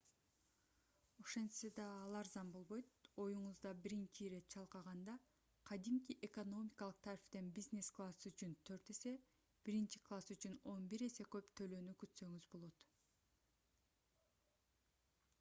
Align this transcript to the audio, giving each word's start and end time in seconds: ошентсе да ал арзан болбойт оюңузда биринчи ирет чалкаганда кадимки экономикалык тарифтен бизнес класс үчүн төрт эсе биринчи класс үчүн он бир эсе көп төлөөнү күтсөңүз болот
ошентсе 1.23 1.69
да 1.79 1.83
ал 2.05 2.15
арзан 2.19 2.47
болбойт 2.55 3.09
оюңузда 3.25 3.73
биринчи 3.83 4.25
ирет 4.29 4.47
чалкаганда 4.53 5.17
кадимки 5.71 6.17
экономикалык 6.29 7.03
тарифтен 7.09 7.51
бизнес 7.59 7.91
класс 7.99 8.25
үчүн 8.31 8.57
төрт 8.71 8.91
эсе 8.95 9.13
биринчи 9.69 10.03
класс 10.09 10.33
үчүн 10.37 10.57
он 10.75 10.89
бир 10.95 11.07
эсе 11.11 11.29
көп 11.37 11.55
төлөөнү 11.61 11.97
күтсөңүз 12.05 12.49
болот 12.57 12.89